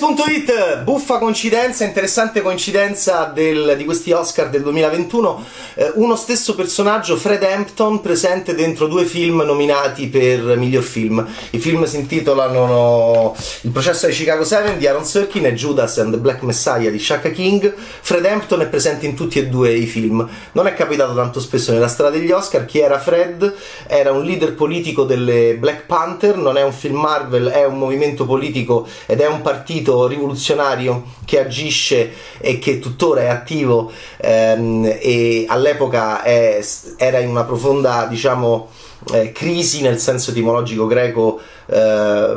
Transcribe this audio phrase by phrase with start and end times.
[0.00, 7.16] Movies.it, buffa coincidenza, interessante coincidenza del, di questi Oscar del 2021, eh, uno stesso personaggio,
[7.16, 11.26] Fred Hampton, presente dentro due film nominati per miglior film.
[11.50, 16.12] I film si intitolano Il processo di Chicago 7 di Aaron Sorkin e Judas and
[16.12, 17.74] the Black Messiah di Shaka King.
[17.76, 20.26] Fred Hampton è presente in tutti e due i film.
[20.52, 22.64] Non è capitato tanto spesso nella strada degli Oscar.
[22.64, 23.54] Chi era Fred?
[23.86, 28.24] Era un leader politico delle Black Panther, non è un film Marvel, è un movimento
[28.24, 35.44] politico ed è un partito rivoluzionario che agisce e che tuttora è attivo ehm, e
[35.48, 36.64] all'epoca è,
[36.96, 38.68] era in una profonda diciamo
[39.12, 42.34] eh, crisi nel senso etimologico greco, eh,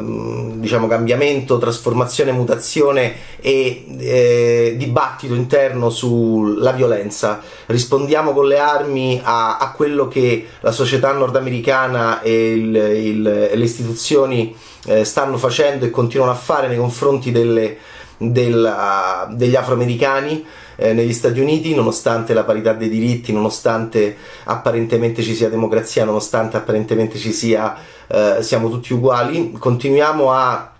[0.53, 7.41] diciamo cambiamento, trasformazione, mutazione e eh, dibattito interno sulla violenza.
[7.65, 13.63] Rispondiamo con le armi a, a quello che la società nordamericana e, il, il, le
[13.63, 17.77] istituzioni eh, stanno facendo e continuano a fare nei confronti delle,
[18.17, 25.21] del, uh, degli afroamericani eh, negli Stati Uniti, nonostante la parità dei diritti, nonostante apparentemente
[25.21, 27.75] ci sia democrazia, nonostante apparentemente ci sia
[28.07, 30.71] eh, siamo tutti uguali, continuiamo a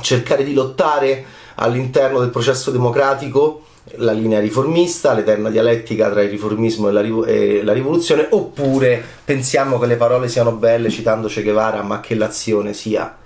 [0.00, 1.24] cercare di lottare
[1.56, 3.64] all'interno del processo democratico
[3.96, 9.02] la linea riformista, l'eterna dialettica tra il riformismo e la, rivo- e la, rivoluzione, oppure
[9.24, 13.16] pensiamo che le parole siano belle citando Che Guevara, ma che l'azione sia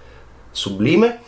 [0.51, 1.21] sublime.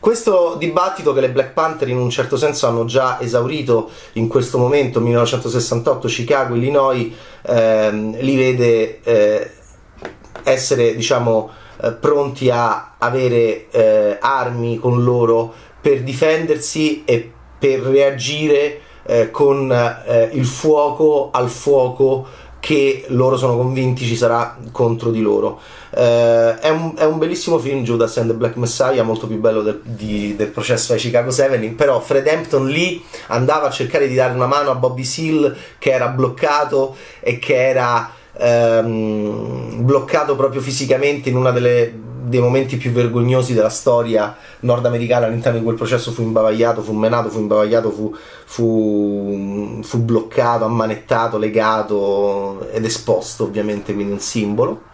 [0.00, 4.56] Questo dibattito che le Black Panther in un certo senso hanno già esaurito in questo
[4.56, 7.10] momento, 1968, Chicago, Illinois,
[7.42, 9.50] ehm, li vede eh,
[10.44, 11.50] essere diciamo,
[11.82, 19.72] eh, pronti a avere eh, armi con loro per difendersi e per reagire eh, con
[19.72, 22.26] eh, il fuoco al fuoco
[22.68, 25.58] che loro sono convinti ci sarà contro di loro.
[25.88, 29.62] Uh, è, un, è, un, bellissimo film Judas and the Black Messiah, molto più bello
[29.62, 34.14] del, di, del processo ai Chicago 7, però Fred Hampton lì andava a cercare di
[34.14, 40.60] dare una mano a Bobby Seal che era bloccato e che era um, bloccato proprio
[40.60, 41.48] fisicamente in uno
[42.22, 47.28] dei momenti più vergognosi della storia nordamericana all'interno di quel processo fu imbavagliato, fu menato,
[47.28, 48.14] fu imbavagliato, fu,
[48.44, 54.87] fu, fu bloccato, ammanettato, legato ed esposto ovviamente, quindi un simbolo.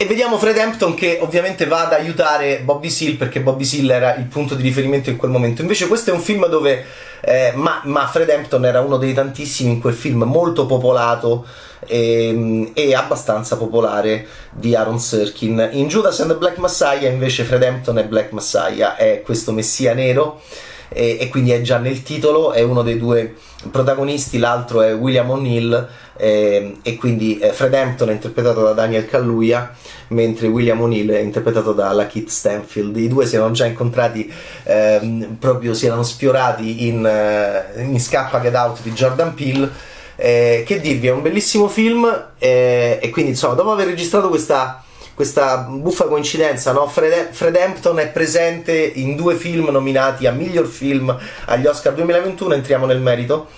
[0.00, 4.14] E vediamo Fred Hampton che ovviamente va ad aiutare Bobby Seal perché Bobby Seal era
[4.14, 5.60] il punto di riferimento in quel momento.
[5.60, 6.84] Invece questo è un film dove...
[7.20, 11.44] Eh, ma, ma, Fred Hampton era uno dei tantissimi in quel film, molto popolato
[11.84, 15.70] e, ehm, e, abbastanza popolare di Aaron Sorkin.
[15.72, 19.94] In Judas and the Black Messiah invece Fred Hampton è Black Messiah, è questo messia
[19.94, 20.40] nero
[20.88, 23.34] e, e quindi è già nel titolo, è uno dei due
[23.70, 29.06] protagonisti, l'altro è William O'Neill eh, e quindi eh, Fred Hampton è interpretato da Daniel
[29.06, 29.74] Kaluuya
[30.08, 32.96] mentre William O'Neill è interpretato da Lakeith Stanfield.
[32.96, 34.32] I due si erano già incontrati
[34.64, 39.96] eh, proprio si erano sfiorati in, uh, in Scappa Get Out di Jordan Peele.
[40.20, 42.04] Eh, che dirvi è un bellissimo film
[42.38, 44.82] eh, e quindi insomma dopo aver registrato questa
[45.18, 46.86] questa buffa coincidenza, no?
[46.86, 51.12] Fred, Fred, Hampton è presente in due film nominati a miglior film
[51.46, 53.48] agli Oscar 2021, entriamo nel merito.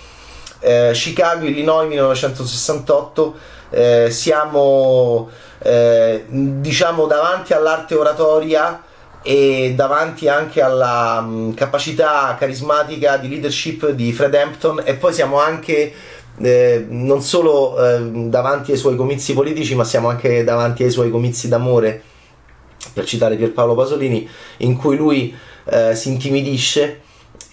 [0.59, 3.35] Eh, Chicago, Illinois 1968,
[3.69, 5.29] eh, siamo
[5.59, 8.81] eh, diciamo davanti all'arte oratoria
[9.21, 15.13] e davanti anche alla mh, mm, capacità carismatica di leadership di Fred Hampton e poi
[15.13, 15.93] siamo anche
[16.39, 21.09] eh, non solo eh, davanti ai suoi comizi politici, ma siamo anche davanti ai suoi
[21.09, 22.01] comizi d'amore,
[22.93, 24.27] per citare Pierpaolo Pasolini,
[24.57, 27.01] in cui lui eh, si intimidisce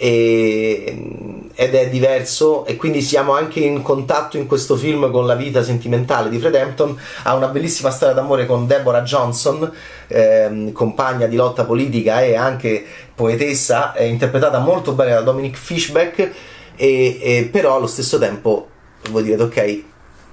[0.00, 5.34] e, ed è diverso e quindi siamo anche in contatto in questo film con la
[5.34, 6.96] vita sentimentale di Fred Hampton.
[7.24, 9.70] Ha una bellissima storia d'amore con Deborah Johnson
[10.06, 12.84] ehm, compagna di lotta politica e anche
[13.14, 16.30] poetessa interpretata molto bene da Dominic Fishback
[16.78, 18.68] e, e però allo stesso tempo
[19.10, 19.84] voi direte ok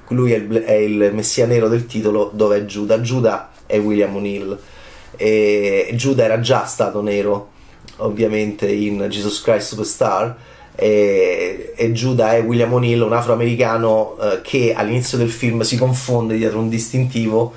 [0.09, 3.01] lui è il, è il, messia nero del titolo dove è Giuda?
[3.01, 4.57] Giuda è William O'Neill.
[5.15, 7.51] E Giuda era già stato nero
[7.97, 10.36] ovviamente in Jesus Christ Superstar.
[10.75, 16.36] E, e Giuda è William O'Neill un afroamericano eh, che all'inizio del film si confonde
[16.36, 17.53] dietro un distintivo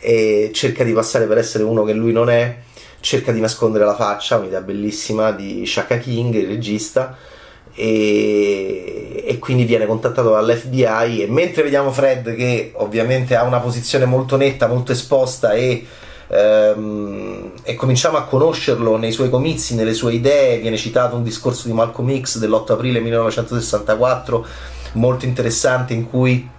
[0.00, 2.58] e cerca di passare per essere uno che lui non è
[3.00, 7.16] cerca di nascondere la faccia un'idea bellissima di Shaka King il regista
[7.78, 14.04] e, e, quindi viene contattato dall'FBI e mentre vediamo Fred che ovviamente ha una posizione
[14.04, 15.86] molto netta, molto esposta e,
[16.26, 21.68] ehm, e cominciamo a conoscerlo nei suoi comizi, nelle sue idee, viene citato un discorso
[21.68, 24.46] di Malcolm X dell'8 aprile 1964
[24.94, 26.50] molto interessante in cui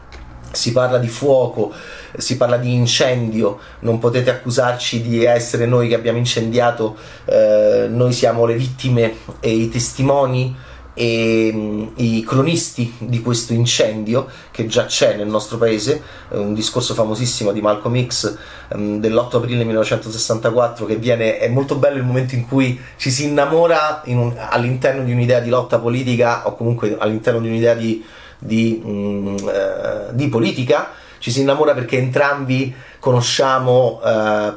[0.51, 1.73] si parla di fuoco,
[2.17, 6.95] si parla di incendio, non potete accusarci di essere noi che abbiamo incendiato,
[7.25, 10.67] eh, noi siamo le vittime e i testimoni
[10.99, 16.01] e mm, i cronisti di questo incendio che già c'è nel nostro paese,
[16.31, 18.37] un discorso famosissimo di Malcolm X
[18.73, 23.23] um, dell'8 aprile 1964 che viene, è molto bello il momento in cui ci si
[23.23, 28.03] innamora in un, all'interno di un'idea di lotta politica o comunque all'interno di un'idea di,
[28.37, 34.53] di, um, uh, di politica, ci si innamora perché entrambi conosciamo uh,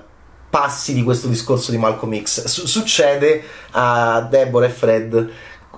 [0.50, 2.44] passi di questo discorso di Malcolm X.
[2.46, 5.30] Su- succede a Deborah e Fred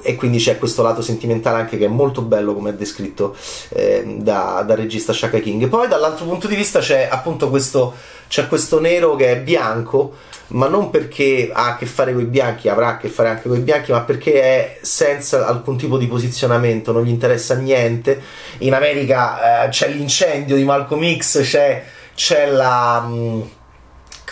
[0.04, 3.34] e quindi c'è questo lato sentimentale anche che è molto bello come è descritto
[3.70, 5.66] eh, da, regista Shaka King.
[5.68, 7.94] Poi dall'altro punto di vista c'è appunto questo,
[8.28, 10.12] c'è questo nero che è bianco,
[10.48, 13.48] ma non perché ha a che fare con i bianchi, avrà a che fare anche
[13.48, 18.20] con i bianchi, ma perché è senza alcun tipo di posizionamento, non gli interessa niente.
[18.58, 21.82] In America eh, c'è l'incendio di Malcolm X, c'è,
[22.14, 23.00] c'è la...
[23.00, 23.40] Mh, mm,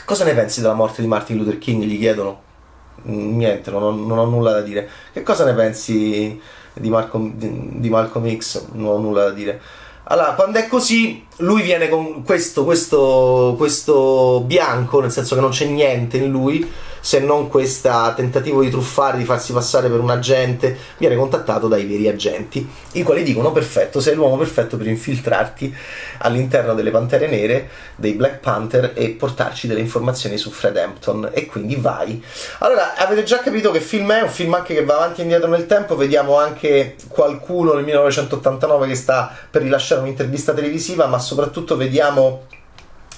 [0.04, 1.82] cosa ne pensi della morte di Martin Luther King?
[1.84, 2.42] Gli chiedono
[3.02, 4.88] niente, non ho, non ho, nulla da dire.
[5.12, 6.40] Che cosa ne pensi
[6.75, 8.66] di Malcolm, di, di Malcolm X?
[8.72, 9.60] Non ho nulla da dire.
[10.04, 15.50] Allora, quando è così, lui viene con questo, questo, questo bianco, nel senso che non
[15.50, 16.69] c'è niente in lui
[17.02, 21.84] se non questo tentativo di truffare, di farsi passare per un agente, viene contattato dai
[21.84, 25.75] veri agenti, i quali dicono perfetto, sei l'uomo perfetto per infiltrarti
[26.19, 31.31] all'interno delle Pantere Nere, dei Black Panther e portarci delle informazioni su Fred Hampton.
[31.32, 32.22] E quindi vai.
[32.60, 35.50] Allora, avete già capito che film è, un film anche che va avanti e indietro
[35.50, 41.76] nel tempo, vediamo anche qualcuno nel 1989 che sta per rilasciare un'intervista televisiva, ma soprattutto
[41.76, 42.46] vediamo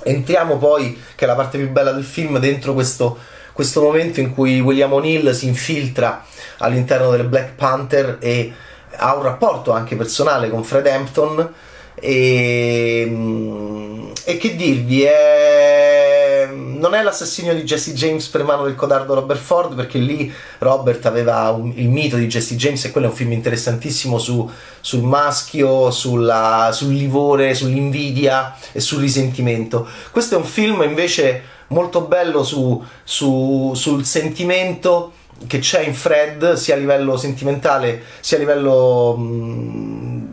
[0.05, 3.19] entriamo poi, che è la parte più bella del film, dentro questo
[3.55, 6.25] questo momento in cui William O'Neill si infiltra
[6.59, 8.53] all'interno del Black Panther e
[8.97, 11.53] ha un rapporto anche personale con Fred Hampton
[11.95, 18.75] e, mm, e che dirvi è, non è l'assassinio di Jesse James per mano del
[18.75, 23.07] codardo Robert Ford perché lì Robert aveva un, il mito di Jesse James e quello
[23.07, 29.87] è un film interessantissimo su, sul maschio, sulla, sul livore, sull'invidia e sul risentimento.
[30.11, 35.13] Questo è un film invece molto bello su, su, sul sentimento
[35.47, 40.29] che c'è in Fred sia a livello sentimentale sia a livello mh,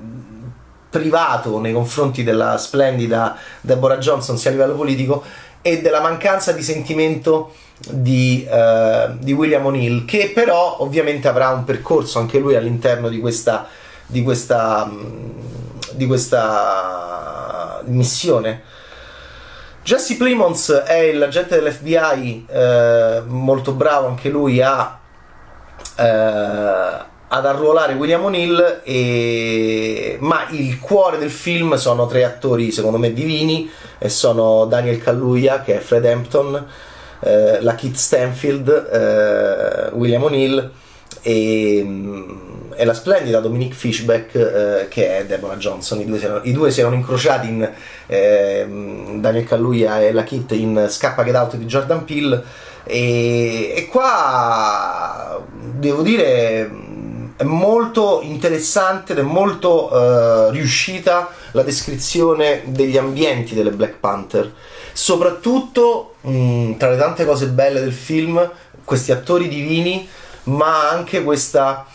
[0.90, 5.24] privato nei confronti della splendida Deborah Johnson sia a livello politico
[5.62, 7.54] e della mancanza di sentimento
[7.90, 13.20] di, uh, di William O'Neill che però ovviamente avrà un percorso anche lui all'interno di
[13.20, 13.68] questa,
[14.06, 14.90] di questa,
[15.92, 18.64] di questa missione
[19.84, 25.00] Jesse Plimons è l'agente dell'FBI, eh, molto bravo anche lui a,
[25.98, 30.18] eh, ad arruolare William O'Neill, e...
[30.20, 35.62] ma il cuore del film sono tre attori secondo me divini, e sono Daniel Kaluuya
[35.62, 36.64] che è Fred Hampton,
[37.22, 40.72] eh, la Kit Stanfield, eh, William O'Neill
[41.24, 42.51] e
[42.82, 46.00] e la splendida Dominique Fishback eh, che è Deborah Johnson.
[46.00, 47.72] I due si erano, due si erano incrociati in
[48.08, 48.66] eh,
[49.18, 52.44] Daniel Kaluuya e la Kit in Scappa Get Out di Jordan Peele
[52.84, 56.72] e, e qua devo dire
[57.36, 64.52] è molto interessante ed è molto uh, riuscita la descrizione degli ambienti delle Black Panther.
[64.92, 68.48] Soprattutto, mh, tra le tante cose belle del film,
[68.84, 70.08] questi attori divini,
[70.44, 71.86] ma anche questa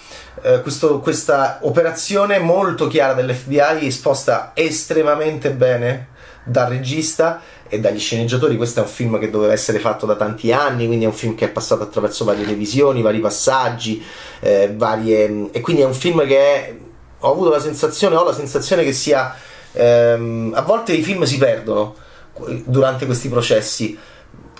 [0.43, 6.09] eh, questo, questa operazione molto chiara dell'FBI esposta estremamente bene
[6.45, 8.57] dal regista e dagli sceneggiatori.
[8.57, 11.35] Questo è un film che doveva essere fatto da tanti anni, quindi è un film
[11.35, 14.03] che è passato attraverso varie revisioni, vari passaggi,
[14.41, 15.51] eh, varie...
[15.51, 16.75] e quindi è un film che è...
[17.19, 19.35] ho avuto la sensazione, ho la sensazione che sia...
[19.73, 21.95] Ehm, a volte i film si perdono
[22.65, 23.99] durante questi processi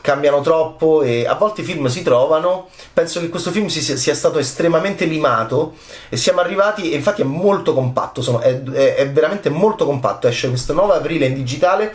[0.07, 2.69] cambiano troppo e a volte i film si trovano.
[2.93, 5.75] Penso che questo film sia, sia stato estremamente limato
[6.09, 10.29] e siamo arrivati, e infatti è molto compatto, sono, è, è, è veramente molto compatto.
[10.29, 11.93] Esce questo 9 aprile in digitale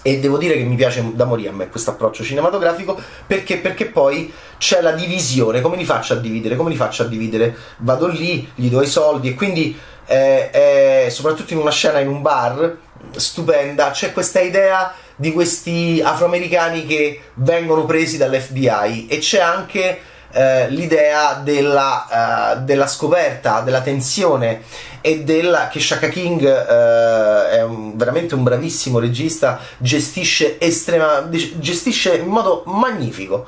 [0.00, 3.86] e devo dire che mi piace da morire a me questo approccio cinematografico perché, perché
[3.86, 8.08] poi c'è la divisione come li faccio a dividere come li faccio a dividere vado
[8.08, 12.20] lì gli do i soldi e quindi eh, eh, soprattutto in una scena in un
[12.20, 12.78] bar
[13.14, 20.00] stupenda c'è questa idea di questi afroamericani che vengono presi dall'FBI e c'è anche
[20.32, 24.62] eh, l'idea della, uh, della, scoperta, della tensione
[25.02, 32.16] e della che Shaka King uh, è un, veramente un bravissimo regista, gestisce, estrema, gestisce
[32.16, 33.46] in modo magnifico.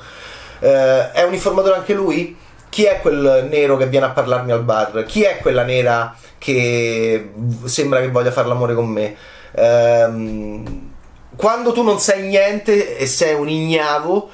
[0.59, 2.37] Uh, è un informatore anche lui?
[2.75, 5.05] chi è quel nero che viene a parlarmi al bar?
[5.05, 7.31] Chi è quella nera che
[7.67, 9.15] sembra che voglia fare l'amore con me?
[9.53, 10.94] Ehm,
[11.37, 14.31] quando tu non sai niente e sei un ignavo,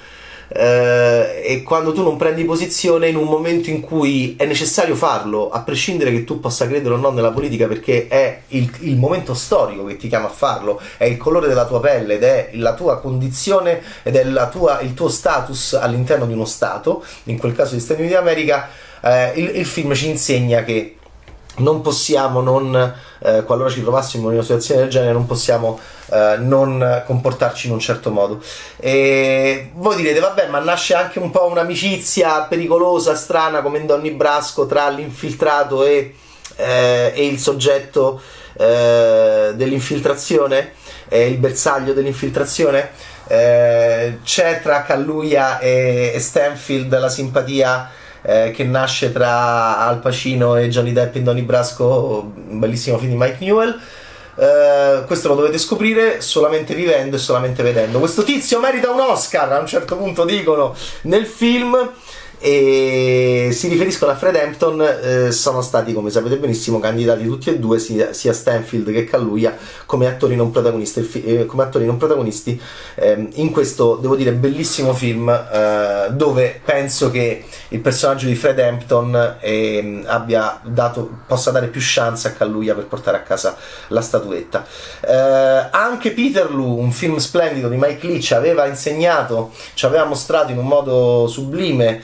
[0.53, 5.51] eh, e quando tu non prendi posizione in un momento in cui è necessario farlo,
[5.51, 9.35] a prescindere che tu possa credere o no nella politica, perché è il, il momento
[9.35, 12.75] storico che ti chiama a farlo, è il colore della tua pelle ed è la
[12.75, 17.77] tua condizione ed è tua, il tuo status all'interno di uno Stato, in quel caso
[17.77, 18.69] gli Stati Uniti d'America,
[19.03, 20.97] eh, il, il film ci insegna che
[21.61, 25.79] non possiamo non, eh, qualora ci trovassimo in una situazione del genere, non possiamo
[26.11, 28.43] eh, non comportarci in un certo modo.
[28.79, 34.11] E voi direte, vabbè, ma nasce anche un po' un'amicizia pericolosa, strana, come in Donny
[34.11, 36.15] Brasco, tra l'infiltrato e,
[36.57, 38.21] eh, e il soggetto
[38.55, 40.73] eh, dell'infiltrazione,
[41.09, 42.91] il bersaglio dell'infiltrazione.
[43.27, 47.91] Eh, c'è tra Calluia e, e Stanfield la simpatia
[48.23, 53.11] eh, che nasce tra Al Pacino e Johnny Depp in Donny Brasco, un bellissimo film
[53.11, 53.79] di Mike Newell.
[54.33, 57.99] Uh, questo lo dovete scoprire solamente vivendo e solamente vedendo.
[57.99, 61.77] Questo tizio merita un Oscar, a un certo punto dicono nel film
[62.43, 67.59] e si riferiscono a Fred Hampton eh, sono stati come sapete benissimo candidati tutti e
[67.59, 69.55] due sia, sia Stanfield che Calluia
[69.85, 72.59] come attori non protagonisti, eh, attori non protagonisti
[72.95, 78.59] eh, in questo devo dire bellissimo film eh, dove penso che il personaggio di Fred
[78.59, 83.57] Hampton ehm, abbia dato, possa dare più chance a Calluia per portare a casa
[83.89, 84.67] la statuetta.
[85.01, 90.59] Eh, anche Peterloo un film splendido di Mike Leach aveva insegnato ci aveva mostrato in
[90.59, 92.03] un modo sublime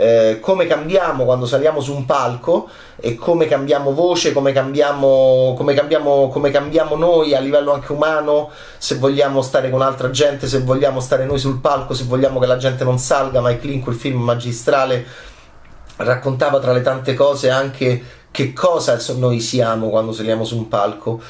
[0.00, 2.68] eh, come cambiamo quando saliamo su un palco
[3.00, 8.50] e come cambiamo voce, come cambiamo, come, cambiamo, come cambiamo noi a livello anche umano,
[8.78, 12.46] se vogliamo stare con altra gente, se vogliamo stare noi sul palco, se vogliamo che
[12.46, 13.40] la gente non salga.
[13.40, 15.04] Mike Link, quel film magistrale,
[15.96, 21.20] raccontava tra le tante cose anche che cosa noi siamo quando saliamo su un palco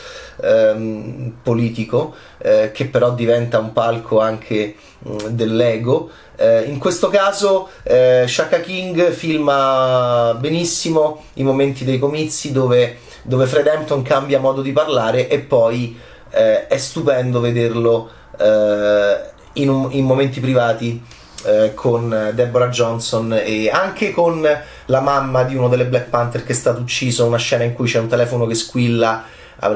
[0.43, 6.11] ehm, politico, eh, che però diventa un palco anche mh, dell'ego.
[6.37, 13.47] Eh, in questo caso eh, Shaka King filma benissimo i momenti dei comizi dove, dove
[13.47, 15.99] Fred Hampton cambia modo di parlare e poi
[16.31, 19.21] eh, è stupendo vederlo eh,
[19.55, 21.03] in, un, in, momenti privati
[21.45, 24.47] eh, con Deborah Johnson e anche con
[24.87, 27.87] la mamma di uno delle Black Panther che è stato ucciso, una scena in cui
[27.87, 29.25] c'è un telefono che squilla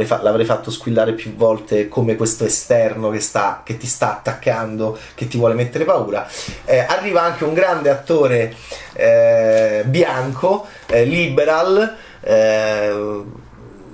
[0.04, 4.96] fa- l'avrei fatto squillare più volte come questo esterno che, sta, che ti sta attaccando,
[5.14, 6.26] che ti vuole mettere paura.
[6.64, 8.54] Eh, arriva anche un grande attore
[8.94, 13.22] eh, bianco, eh, liberal, eh,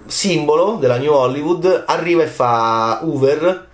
[0.06, 3.67] simbolo della New Hollywood, arriva e fa Hoover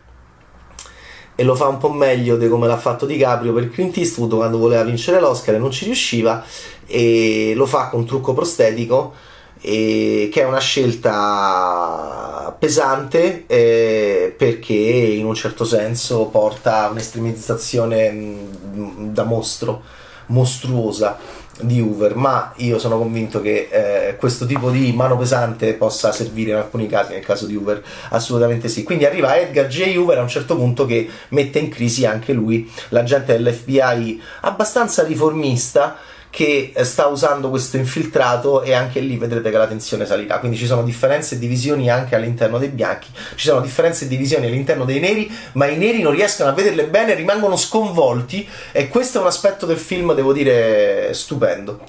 [1.37, 4.59] e lo fa un po' meglio di come l'ha fatto DiCaprio per Clint Eastwood quando
[4.59, 6.45] voleva vincere l'Oscar e non ci riusciva
[6.87, 9.13] e lo fa con trucco prostetico
[9.61, 18.11] e che è una scelta pesante eh, perché in un certo senso porta a un'estremizzazione
[18.11, 19.83] mm, da mostro,
[20.27, 21.19] mostruosa
[21.61, 26.51] di Hoover, ma io sono convinto che eh, questo tipo di mano pesante possa servire
[26.51, 28.83] in alcuni casi, nel caso di Hoover assolutamente sì.
[28.83, 29.97] Quindi arriva Edgar J.
[29.97, 35.97] Hoover a un certo punto che mette in crisi anche lui, l'agente dell'FBI abbastanza riformista
[36.35, 40.41] che eh, sta usando questo infiltrato e anche lì vedrete che la tensione salirà.
[40.41, 44.47] Quindi ci sono differenze e divisioni anche all'interno dei bianchi, ci sono differenze e divisioni
[44.47, 49.19] all'interno dei neri, ma i neri non riescono a vederle bene, rimangono sconvolti e questo
[49.19, 51.83] è un aspetto del film, devo dire, stupendo.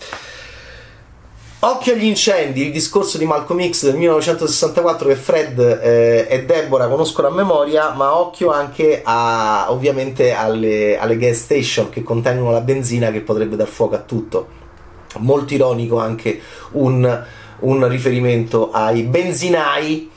[1.68, 6.88] Occhio agli incendi, il discorso di Malcolm X del 1964 che Fred eh, e Deborah
[6.88, 12.62] conoscono a memoria, ma occhio anche a, ovviamente alle, alle gas station che contengono la
[12.62, 14.48] benzina che potrebbe dar fuoco a tutto.
[15.18, 16.40] Molto ironico anche
[16.74, 17.26] un,
[17.62, 20.12] un riferimento ai benzinai,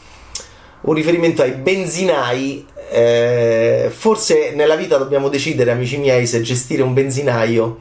[0.82, 6.92] un riferimento ai benzinai eh, forse nella vita dobbiamo decidere, amici miei, se gestire un
[6.92, 7.78] benzinaio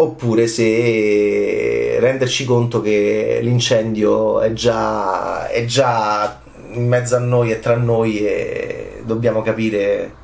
[0.00, 6.40] oppure se renderci conto che l'incendio è già, è già
[6.72, 10.14] in mezzo a noi e tra noi e dobbiamo capire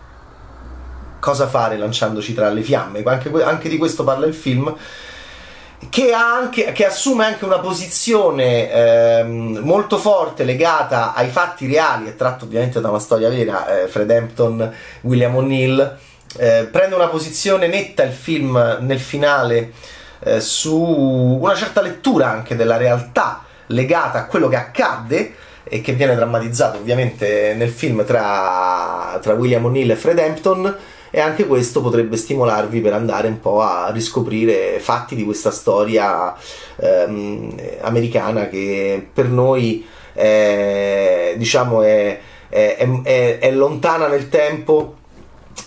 [1.19, 3.03] cosa fare lanciandoci tra le fiamme.
[3.03, 4.75] Anche, anche di questo parla il film.
[5.89, 12.17] Che, anche, che, assume anche una posizione ehm, molto forte legata ai fatti reali, è
[12.17, 15.99] tratto ovviamente da una storia vera, eh, Fred Hampton, William O'Neill,
[16.39, 19.73] eh, prende una posizione netta il film nel finale
[20.21, 25.93] eh, su una certa lettura anche della realtà legata a quello che accadde e che
[25.93, 30.77] viene drammatizzato ovviamente nel film tra, tra William O'Neill e Fred Hampton
[31.11, 36.35] e anche questo potrebbe stimolarvi per andare un po' a riscoprire fatti di questa storia
[36.77, 44.97] ehm, americana che per noi è, diciamo è, è, è, è lontana nel tempo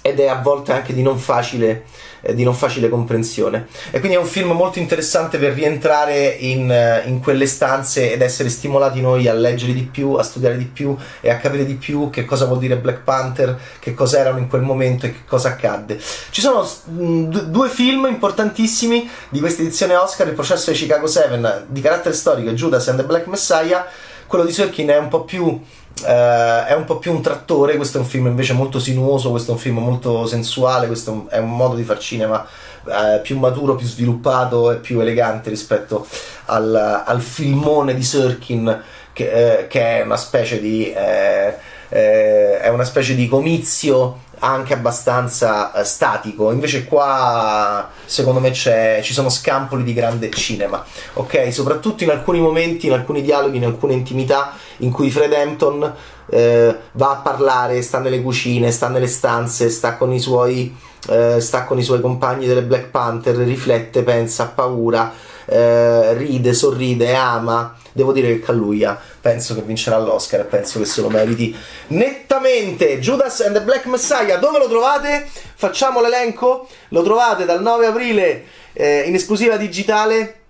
[0.02, 1.86] ed è a volte anche di non facile
[2.22, 3.68] eh, di non facile comprensione.
[3.92, 8.22] E quindi è un film molto interessante per rientrare in, eh, in, quelle stanze ed
[8.22, 11.76] essere stimolati noi a leggere di più, a studiare di più e a capire di
[11.76, 15.26] più che cosa vuol dire Black Panther, che cosa erano in quel momento e che
[15.28, 16.00] cosa accadde.
[16.30, 21.66] Ci sono mh, due film importantissimi di questa edizione Oscar, il processo di Chicago 7
[21.68, 23.86] di carattere storico, Judas and the Black Messiah,
[24.28, 25.62] quello di Sorkin è un po' più
[26.00, 29.50] Uh, è un po' più un trattore, questo è un film invece molto sinuoso, questo
[29.50, 32.46] è un film molto sensuale, questo è un modo di far cinema
[32.84, 36.06] uh, più maturo, più sviluppato e più elegante rispetto
[36.46, 41.56] al, al filmone di Sirkin che, uh, che, è una specie di eh,
[41.90, 46.52] eh, è una specie di comizio anche abbastanza eh, statico.
[46.52, 50.84] Invece qua secondo me ci sono scampoli di grande cinema,
[51.14, 51.52] ok?
[51.52, 55.94] Soprattutto in alcuni momenti, in alcuni dialoghi, in alcune intimità in cui Fred Hampton
[56.30, 60.76] eh, va a parlare, sta nelle cucine, sta nelle stanze, sta con i suoi,
[61.10, 65.14] eh, sta con i suoi compagni delle Black Panther, riflette, pensa, ha paura,
[65.46, 67.76] eh, ride, sorride, ama.
[67.98, 71.56] Devo dire che Calluia penso che vincerà l'Oscar e penso che se lo meriti
[71.88, 73.00] nettamente.
[73.00, 75.28] Judas and the Black Messiah, dove lo trovate?
[75.56, 76.68] Facciamo l'elenco.
[76.90, 80.42] Lo trovate dal 9 aprile eh, in esclusiva digitale.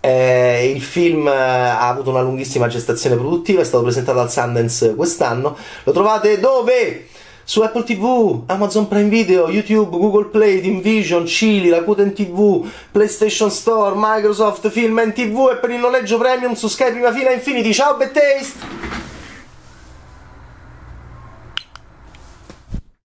[0.00, 4.94] Eh, il film eh, ha avuto una lunghissima gestazione produttiva, è stato presentato al Sundance
[4.94, 5.56] quest'anno.
[5.84, 7.06] Lo trovate dove?
[7.48, 12.62] Su Apple TV, Amazon Prime Video, YouTube, Google Play, Invision, Chili, Rakuten TV,
[12.92, 17.72] PlayStation Store, Microsoft Film TV e per il noleggio premium su Skype prima fila Infinity.
[17.72, 19.17] Ciao Bad Taste!